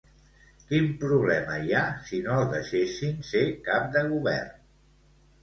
Quin 0.69 0.87
problema 1.03 1.57
hi 1.65 1.75
ha 1.79 1.83
si 2.07 2.23
no 2.29 2.39
el 2.39 2.49
deixessin 2.55 3.15
ser 3.29 3.45
cap 3.69 3.87
de 3.99 4.05
govern? 4.17 4.59